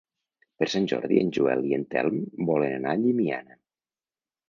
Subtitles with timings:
[0.63, 2.19] Per Sant Jordi en Joel i en Telm
[2.51, 3.63] volen anar a Llimiana.